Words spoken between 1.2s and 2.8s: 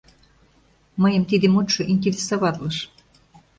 тиде мутшо интересоватлыш.